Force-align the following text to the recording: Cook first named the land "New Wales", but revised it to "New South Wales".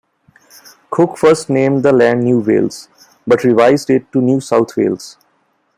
Cook 0.89 1.15
first 1.19 1.47
named 1.47 1.83
the 1.83 1.91
land 1.93 2.23
"New 2.23 2.39
Wales", 2.39 2.89
but 3.27 3.43
revised 3.43 3.91
it 3.91 4.11
to 4.11 4.19
"New 4.19 4.41
South 4.41 4.75
Wales". 4.75 5.15